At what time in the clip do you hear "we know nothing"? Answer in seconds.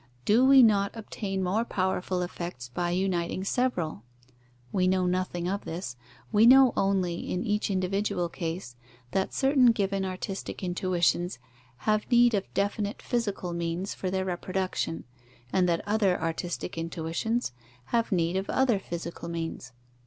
4.71-5.47